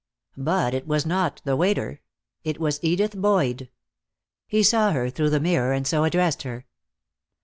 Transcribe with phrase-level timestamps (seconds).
[0.35, 2.01] But it was not the waiter.
[2.43, 3.69] It was Edith Boyd.
[4.47, 6.65] He saw her through the mirror, and so addressed her.